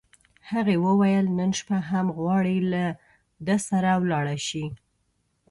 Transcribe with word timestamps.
هغې 0.51 0.75
وویل: 0.85 1.25
نن 1.37 1.51
شپه 1.59 1.77
هم 1.89 2.05
غواړې، 2.17 2.57
له 2.71 2.85
ده 3.47 3.57
سره 3.67 3.89
ولاړه 4.03 4.37
شې؟ 4.47 4.65